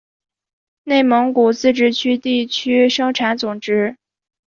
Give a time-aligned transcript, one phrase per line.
[0.85, 3.97] 内蒙古自治区地区生产总值